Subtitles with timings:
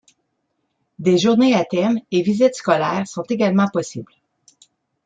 [0.97, 4.13] Des journées à thèmes et visites scolaires sont également possibles.